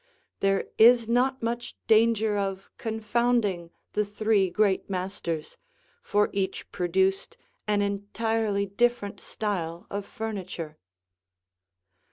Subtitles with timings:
[0.39, 5.57] There is not much danger of confounding the three great masters,
[6.01, 10.79] for each produced an entirely different style of furniture.